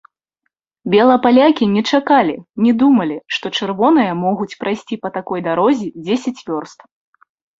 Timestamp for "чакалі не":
1.97-2.71